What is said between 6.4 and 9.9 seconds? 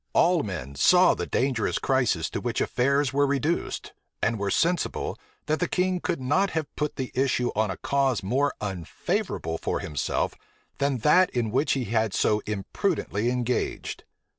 have put the issue on a cause more unfavorable for